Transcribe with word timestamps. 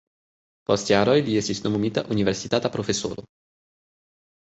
Post 0.69 0.87
jaroj 0.91 1.17
li 1.27 1.35
estis 1.41 1.61
nomumita 1.65 2.03
universitata 2.15 2.71
profesoro. 2.77 3.27